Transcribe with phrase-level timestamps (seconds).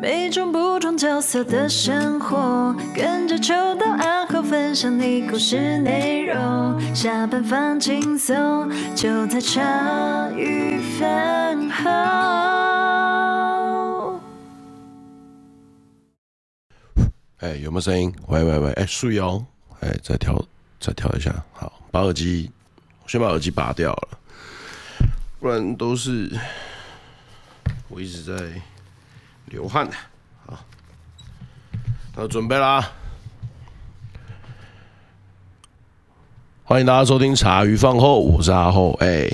[0.00, 6.94] 每种不同角色的生活，跟着秋到暗号分享你故事内容。
[6.94, 11.90] 下班放轻松，就在茶余饭后。
[17.38, 18.14] 哎，有没有声音？
[18.28, 19.44] 喂喂喂，哎，树妖，
[19.80, 20.40] 哎，再调
[20.78, 22.52] 再调一下，好，把耳机，
[23.08, 24.18] 先把耳机拔掉了，
[25.40, 26.30] 不然都是
[27.88, 28.62] 我一直在。
[29.50, 29.92] 流汗的，
[30.46, 30.58] 好，
[32.14, 32.86] 那准备啦！
[36.64, 38.92] 欢迎大家收听茶余饭后，我是阿厚。
[39.00, 39.26] 哎，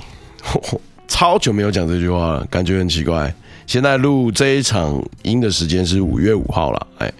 [1.09, 3.34] 超久没有讲这句话了，感觉很奇怪。
[3.66, 7.12] 现在录这一场音的时间是五月五号了，哎，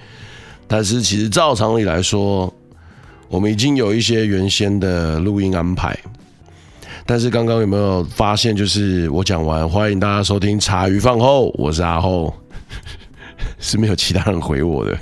[0.69, 2.53] 但是其实照常理来说，
[3.29, 5.98] 我们已经有一些原先的录音安排。
[7.06, 12.33] 但是刚刚有没有发现，就是我讲完，欢迎大家收听茶余饭后，我是阿厚。
[13.59, 14.98] 是没有其他人回我的，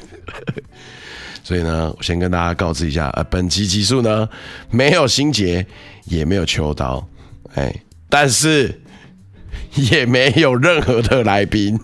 [1.43, 4.29] 所以呢，我先跟大家告知一下，呃，本期集数呢
[4.71, 5.67] 没有心结，
[6.05, 7.07] 也没有秋刀，
[7.55, 7.75] 哎，
[8.09, 8.81] 但是
[9.75, 11.79] 也没有任何的来宾，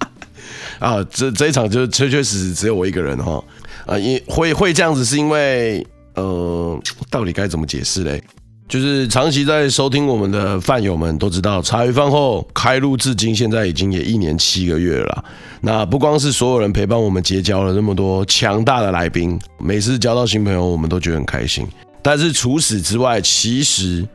[0.78, 3.42] 啊，这这一场就确确实实只有我一个人哈，
[3.86, 8.22] 啊，因会会这样子是因为，呃，到底该怎么解释嘞？
[8.66, 15.24] 就是长期在收听我们的饭友们都知道，茶余饭后开录至今，现在已经也一年七个月了。
[15.60, 21.66] 那不光是所有人陪伴我们结交了那么多强大的来宾，每次交到新朋友，我们都觉得很开心。
[22.02, 24.06] 但是除此之外，其实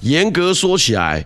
[0.00, 1.24] 严格说起来，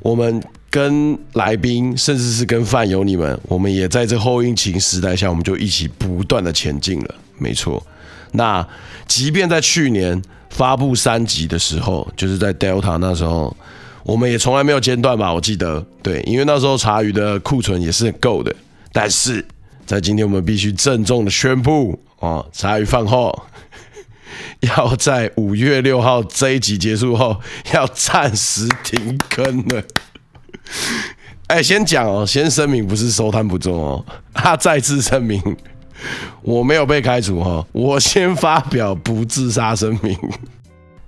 [0.00, 7.14] 我们跟来宾，甚至是跟饭友你们，我们也在这后疫情时代下，我们就一起不断的前进了。
[7.38, 7.84] 没错，
[8.34, 8.64] 那
[9.08, 10.22] 即便在去年。
[10.50, 13.56] 发布三集的时候，就是在 Delta 那时候，
[14.04, 15.34] 我们也从来没有间断吧？
[15.34, 18.54] 我记得，对，因为那时候茶余的库存也是够的。
[18.92, 19.44] 但是
[19.84, 23.36] 在今天，我们必须郑重的宣布哦，茶余饭后
[24.76, 27.40] 要在五月六号这一集结束后，
[27.72, 29.82] 要暂时停更了。
[31.48, 35.42] 哎，先讲哦，先声明不是收摊不中哦，他再次声明。
[36.42, 40.16] 我没有被开除哈，我先发表不自杀声明。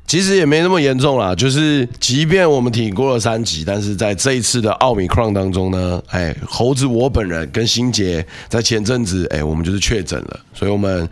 [0.06, 11.08] 其实也没那么严重啦，就是即便我们挺过了三级，但是在这一次的奥米克戎当中呢，哎，猴子我本人跟新杰在前阵子，哎，我们就是确诊了，所以我们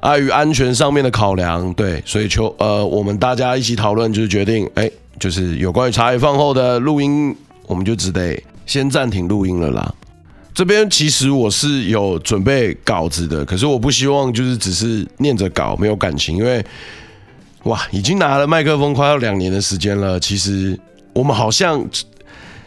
[0.00, 7.34] 碍于安全上面的考量，对，所以求呃，我们大家一起讨论，就是决定，哎，就是有关于茶余饭后的录音，
[7.66, 9.94] 我们就只得先暂停录音了啦。
[10.52, 16.62] 这边其实我是有准备稿子的，可是我不希望就是只是念着稿没有感情，因为
[17.62, 20.18] 哇，已经拿了麦克风快要两年的时间了。
[20.18, 20.78] 其实
[21.12, 21.82] 我们好像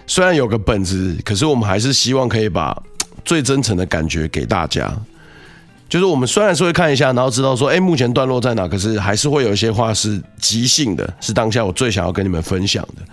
[0.07, 2.81] 虽然有个本子，可是我们还是希望可以把
[3.25, 4.91] 最真诚的感觉给大家。
[5.89, 13.03] 就是我们虽然是会看一下，然后知道说，哎，目前段落在哪，可是还是会有一些话是即兴的，是当下我最想要跟你们分享的，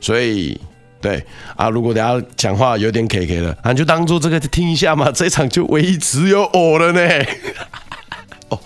[0.00, 0.58] 所以。
[1.04, 1.22] 对
[1.54, 5.12] 啊，如果等下讲话有点 K K 了，啊，就当做这个听一下嘛。
[5.12, 7.24] 这场就唯一只有我了呢。
[8.48, 8.58] 哦，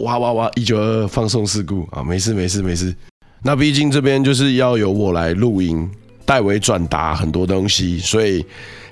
[0.00, 0.50] 哇哇哇！
[0.54, 2.94] 一九二二放送事故啊，没事没事没事。
[3.42, 5.90] 那毕竟这边就是要由我来录音，
[6.26, 8.44] 代为转达很多东西，所以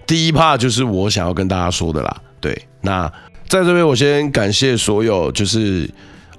[0.06, 2.16] 第一 part 就是我想要跟大家说的啦。
[2.40, 3.06] 对，那
[3.46, 5.86] 在这边我先感谢所有就是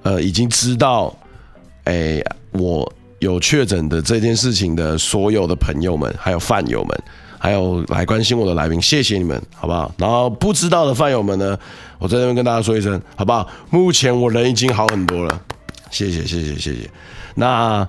[0.01, 1.16] 呃已经知道，
[1.84, 2.19] 哎，
[2.53, 2.91] 我。
[3.25, 7.03] 有确诊的这件事情的所有的朋友们，还有饭友们，
[7.39, 9.91] 还有来关心我的来宾，谢谢你们，好不好？
[9.97, 11.57] 然后不知道的饭友们呢，
[11.97, 13.49] 我在这边跟大家说一声，好不好？
[13.71, 15.41] 目前我人已经好很多了，
[15.89, 16.89] 谢谢，谢谢，谢谢。
[17.35, 17.87] 那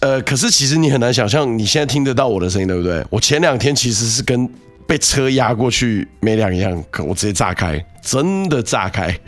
[0.00, 3.04] 呃，可是其实你很难想象，你现在听得到我的声音，对不对？
[3.08, 4.48] 我前两天其实是跟
[4.86, 9.18] 被车压过去没两样，我直接炸开，真的炸开。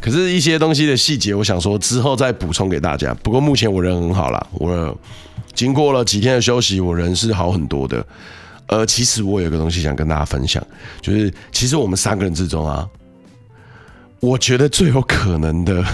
[0.00, 3.12] 可是，一些东西的细节，我想说之后再补充给大家。
[3.22, 4.96] 不过目前我人很好啦，我
[5.52, 8.04] 经过了几天的休息，我人是好很多的。
[8.68, 10.64] 呃，其实我有个东西想跟大家分享，
[11.00, 12.88] 就是其实我们三个人之中啊，
[14.20, 15.84] 我觉得最有可能的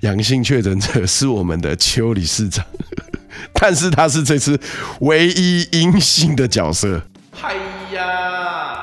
[0.00, 2.64] 阳性确诊者是我们的邱理事长，
[3.54, 4.60] 但是他是这次
[5.00, 7.00] 唯一阴性的角色。
[7.30, 7.54] 嗨
[7.94, 8.76] 呀，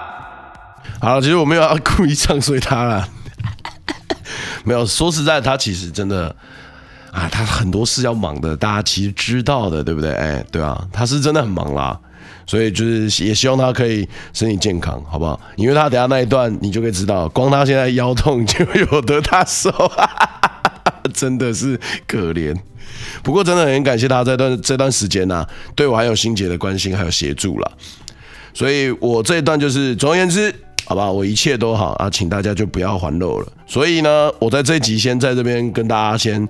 [1.00, 3.08] 好了，其实我没有要故意唱衰他啦。
[4.64, 6.36] 没有说实在，他其实真的
[7.12, 10.12] 啊，他很多事要忙的，大家其实知道的，对不对？
[10.14, 12.00] 哎，对啊，他是真的很忙啦，
[12.46, 15.40] 所以就是也希望他可以身体健康，好不好？
[15.56, 19.72] 因为他等下那一段你就可以知道，光他现在腰痛就有得他手，
[21.14, 22.56] 真的是可怜。
[23.24, 25.46] 不过真的很感谢他这段这段时间呐、
[25.76, 27.72] 对我还有心结的关心还有协助了。
[28.54, 30.54] 所以我这一段就是总而言之，
[30.90, 33.54] 好吧，我一切都好啊，请大家就不要还漏了。
[33.68, 36.48] 所以呢，我在这一集先在这边跟大家先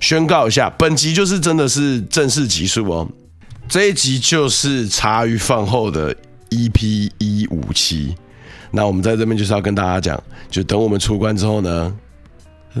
[0.00, 3.08] 宣告一下，本集就是真的是正式集数哦，
[3.66, 6.14] 这一集就是茶余饭后的
[6.50, 8.14] EP 一五七。
[8.70, 11.96] 那我们在这边就是要跟大家讲，就等我们出关之后呢，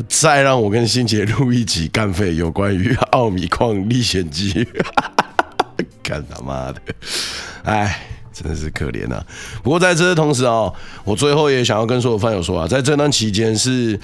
[0.06, 4.68] 再让我跟新杰录一集干废有关于奥米矿历险记。
[6.04, 6.80] 干他妈的，
[7.62, 8.02] 哎，
[8.42, 9.24] 真是可怜啊！
[9.62, 10.72] 不过在这同时哦，
[11.04, 13.98] 我最后也想要跟所有饭友说啊，在这段期间是，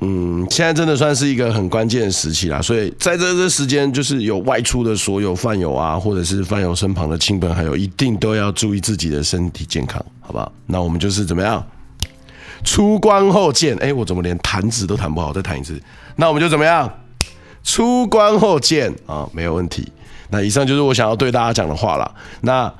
[0.00, 2.60] 嗯，现在真的算是一个很关键的时期啦。
[2.60, 10.52] 所以在这这时间，就是有外出的所有饭友啊，或者是饭友身旁的亲朋好友，一定都要注意自己的身体健康，好不好？
[10.66, 11.64] 那我们就是怎么样？
[12.64, 13.76] 出关后见。
[13.78, 15.32] 哎，我怎么连弹指都弹不好？
[15.32, 15.80] 再弹一次。
[16.16, 16.90] 那我们就怎么样？
[17.62, 19.86] 出关后见啊，没有问题。
[20.30, 22.14] 那以上就是我想要对大家讲的话了。
[22.40, 22.72] 那，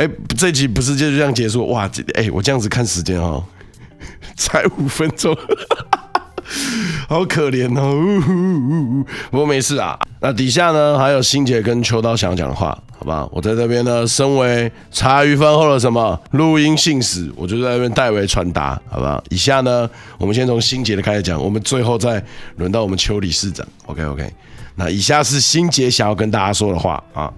[0.00, 1.66] 哎，这集不是就这样结束？
[1.68, 3.44] 哇，哎，我这样子看时间哈，
[4.34, 5.36] 才五分钟，
[7.06, 9.04] 好可怜哦。
[9.30, 9.98] 不过没事啊。
[10.22, 12.68] 那底下呢还有新杰跟秋刀想讲的话，
[12.98, 13.28] 好吧？
[13.30, 19.22] 我在这边呢，身为茶余饭后的什么录音信使，我就在这边代为传达，好不好？
[19.28, 19.86] 以下呢，
[20.16, 22.24] 我们先从新杰的开始讲，我们最后再
[22.56, 23.66] 轮到我们邱理事长。
[23.84, 24.32] OK OK。
[24.76, 27.30] 那以下是新杰想要跟大家说的话啊，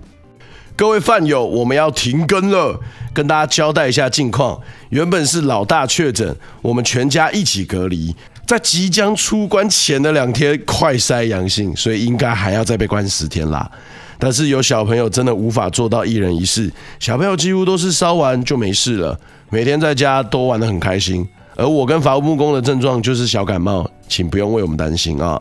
[0.74, 2.80] 各位饭友，我们要停更了，
[3.12, 4.58] 跟大家交代一下近况。
[4.88, 8.14] 原本是老大确诊，我们全家一起隔离，
[8.46, 13.70] 在即将出关前的两天快筛阳性，所以应该还要再被关十天啦。
[14.18, 19.18] 但是有小朋友真的无法做到一人一室，小朋友几乎都是烧完就没事了，
[19.50, 21.26] 每天在家都玩得很开心。
[21.54, 25.40] 而我跟伐木工的症状就是小感冒，请不用为我们担心啊。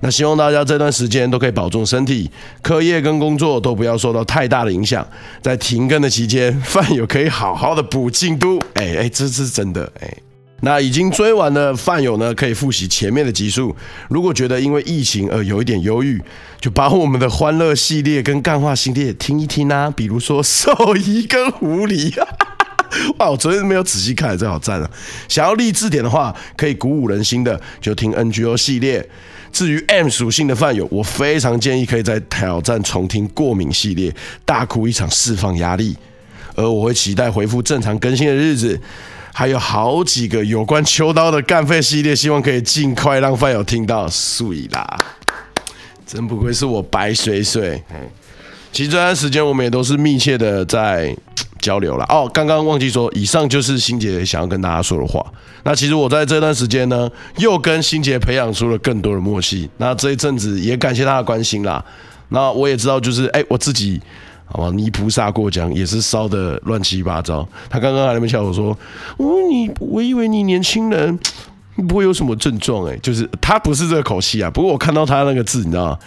[0.00, 2.30] 那希望大家这段时间都可以保重身体，
[2.62, 5.06] 课业跟工作都不要受到太大的影响。
[5.42, 8.60] 在停更的期间，饭友可以好好的补进度。
[8.74, 10.12] 哎哎，这是真的哎。
[10.60, 13.74] 那已经追完的饭友呢，可以复习前面的集数。
[14.08, 16.20] 如果觉得因为疫情而有一点忧郁，
[16.60, 19.88] 就把我们的欢乐系列跟干话系列听一听啊。
[19.88, 22.12] 比如说兽医跟狐狸。
[23.18, 24.90] 哇，我昨天没有仔细看，这好赞啊！
[25.28, 29.08] 想要励志点的话，可以鼓舞人心的，就听 NGO 系列。
[29.52, 34.14] 至于 M 属性的饭友，我非常建议可以在挑战重听过敏系列，
[34.44, 35.96] 大哭一场释放压力。
[36.54, 38.80] 而我会期待恢复正常更新的日子，
[39.32, 44.08] 还有好几个有关秋刀的干废系列，希望可以尽快让饭友听到。
[44.08, 45.04] 碎啦，
[46.06, 47.82] 真不愧是我白水水。
[48.72, 51.16] 其实这段时间我们也都是密切的在。
[51.60, 55.24] 交流了哦，刚刚忘记说，以上就是新杰想要跟大家说的话。
[55.64, 59.68] 那其实我在这段时间呢，又跟新杰培养出了更多的默契。
[59.78, 61.84] 那这一阵子也感谢他的关心啦。
[62.30, 64.00] 那我也知道，就是哎，我自己
[64.46, 67.46] 好吧，泥菩萨过江也是烧的乱七八糟。
[67.68, 68.76] 他刚刚还在那边笑我说，
[69.18, 71.18] 哦，你我以为你年轻人
[71.88, 74.50] 不会有什么症状哎，就是他不是这个口气啊。
[74.50, 75.98] 不过我看到他那个字，你知道？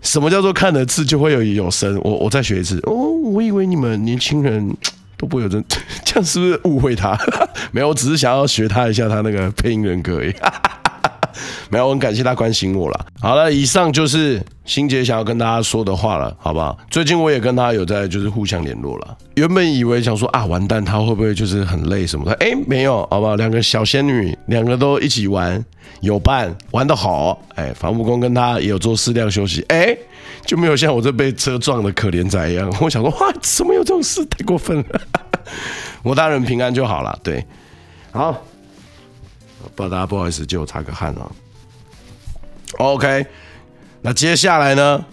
[0.00, 2.00] 什么叫做看了字就会有有声？
[2.02, 4.76] 我我再学一次哦，我以为你们年轻人
[5.18, 5.60] 都不会有这，
[6.04, 7.18] 这样是不是误会他？
[7.72, 10.34] 没有，我只是想要学他一下他那个配音人格而已。
[11.70, 13.06] 没有，我很感谢他关心我了。
[13.20, 16.76] 好了，以上就是新杰想要跟大家说的话了，好不好？
[16.90, 19.16] 最近我也跟他有在就是互相联络了。
[19.34, 22.32] 原本以为想说啊，完蛋，他会不会就是很累什么的？
[22.34, 23.36] 哎，没有，好不好？
[23.36, 25.64] 两个小仙女，两个都一起玩。
[26.00, 29.96] 有伴玩得好，哎，伐木工跟他也有做适量休息，哎，
[30.46, 32.72] 就没有像我这被车撞的可怜仔一样。
[32.80, 34.24] 我想说，哇，怎么有这种事？
[34.26, 35.00] 太过分了！
[36.04, 37.18] 我大人平安就好了。
[37.24, 37.44] 对，
[38.12, 38.30] 好，
[39.74, 41.28] 不知道大家不好意思，借我擦个汗啊。
[42.76, 43.26] OK，
[44.02, 45.04] 那接下来呢，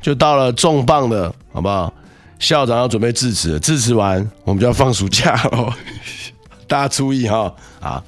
[0.00, 1.92] 就到了重磅的，好不好？
[2.38, 5.72] 校长要准备致辞，致辞完我们就要放暑假喽。
[6.66, 8.02] 大家注意哈，啊。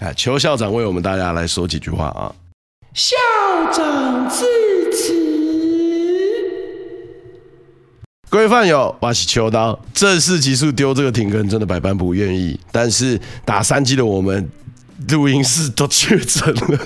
[0.00, 2.32] 哎，邱校长为我们大家来说几句话啊！
[2.94, 3.16] 校
[3.72, 4.44] 长致
[4.92, 5.12] 辞，
[8.30, 14.48] 各位饭友，我是秋刀，正式集数丢这个停更，真的百般不愿意，但是打三剂的我们
[15.08, 16.78] 录音室都确诊了。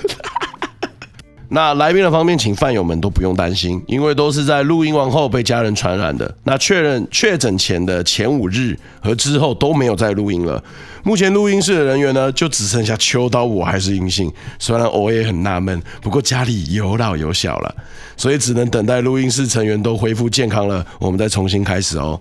[1.49, 6.35] 那来宾的方面，请饭友们都不用担心，因为都是在录音完后被家人传染的。
[6.43, 10.63] 那确认确诊前的前五日和之后都没有再录音了。
[11.03, 14.31] 目前录音室的人员呢，就只剩下秋刀，我还是阴性。
[14.57, 17.75] 虽然我也很纳闷，不过家里有老有小了，
[18.17, 22.19] 所以只能等待录音室成员都恢复健康了，我们再重新开始哦。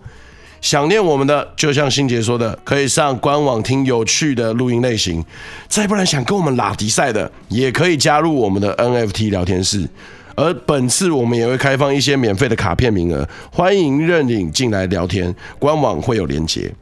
[0.62, 5.22] 想念我们的，就像新杰说的，可以上官网听有趣的录音类型。
[5.68, 9.86] 再不然想跟我们拉迪赛的，也可以加入我们的 NFT 聊天室。
[10.36, 16.72] 而本次我们也会开放一些免费的卡片名额，欢迎认领进来聊天，官网会有连结，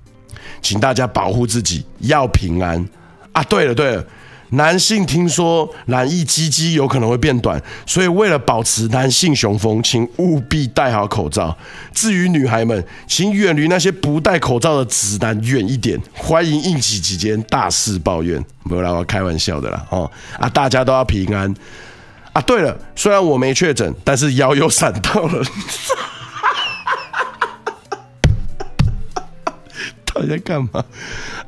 [0.61, 2.87] 请大家保护自己，要平安
[3.33, 3.43] 啊！
[3.45, 4.07] 对了对了。
[4.51, 11.57] 男性听说染疫鸡鸡有可能会变短，所以为了保持男性雄风，请务必戴好口罩。
[11.93, 16.01] 至于女孩们，请远离那些不戴口罩的直男远一点。
[16.15, 21.55] 欢迎应急期间大肆抱怨，没有啦，我开玩笑的啦哦啊，大家都要平安
[22.33, 22.41] 啊！
[22.43, 25.45] 对了，虽然我没确诊，但是腰又闪到了。
[30.13, 30.85] 到底在干嘛？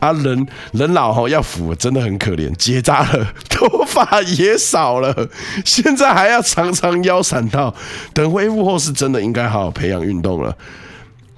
[0.01, 5.29] 啊，人人老吼要扶，真的很可怜，结扎了，头发也少了，
[5.65, 7.75] 现在还要常常腰闪到。
[8.13, 10.57] 等恢复后，是真的应该好好培养运动了。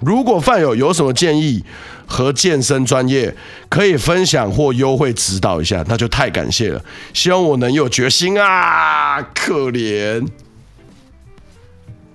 [0.01, 1.65] 如果饭友有什么建议
[2.07, 3.35] 和健身专业
[3.71, 6.85] 可以分享或优惠指导一下，那就太感谢了。
[7.15, 9.23] 希望我能有决心啊！
[9.35, 10.27] 可怜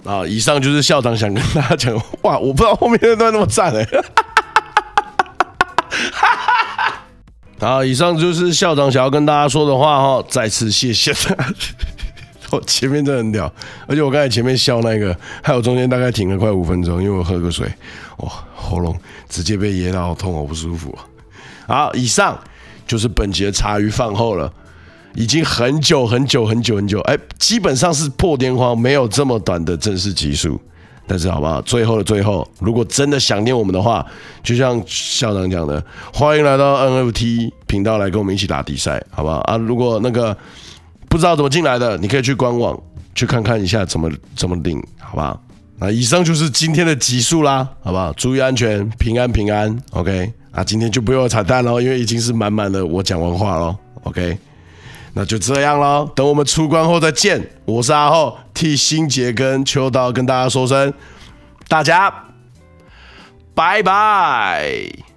[0.04, 0.24] 啊！
[0.26, 1.96] 以上就是校长想跟大家讲。
[2.22, 3.88] 哇，我不知道后面那段那么赞哎、
[7.60, 11.14] 好，以上就是校长想要跟大家说的话哈，再次谢谢。
[12.52, 13.54] 我 前面真的很屌，
[13.86, 17.68] 而且我刚才前面笑那个，还有中间大概停了快五分钟，因为我喝个水，
[18.20, 18.98] 哇，喉咙
[19.28, 20.98] 直接被噎到，好痛，好不舒服。
[21.68, 22.40] 好，以上
[22.88, 24.52] 就是本节茶余饭后了，
[25.14, 30.60] 已经很久很久很久很久，哎，基本上是破天荒没有这么短的正式集数。
[31.10, 31.60] 但是好不好？
[31.64, 34.06] 最后的最后，如果真的想念我们的话，
[34.44, 39.58] 就像校长讲的，欢迎来到 NFT 频道来跟我们一起打比赛，好不好啊？
[39.58, 40.38] 如果那个
[41.10, 42.80] 不知道怎么进来的，你可以去官网
[43.16, 45.42] 去看看一下怎么怎么领，好不好？
[45.80, 48.14] 那以上就是今天的集数啦，好不好？
[48.14, 50.32] 注意安全，平安平安，OK？
[50.52, 54.38] 啊，今天就不用彩蛋喽，因为已经是满满的我讲完话喽，OK？
[55.14, 57.50] 那就这样喽，等我们出关后再见。
[57.66, 60.94] 我是阿浩，替心杰跟秋刀跟大家说声，
[61.68, 62.14] 大家
[63.54, 65.09] 拜拜。